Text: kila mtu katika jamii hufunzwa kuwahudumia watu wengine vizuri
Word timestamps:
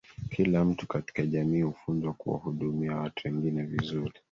kila 0.29 0.65
mtu 0.65 0.87
katika 0.87 1.25
jamii 1.25 1.61
hufunzwa 1.61 2.13
kuwahudumia 2.13 2.95
watu 2.95 3.27
wengine 3.27 3.63
vizuri 3.63 4.13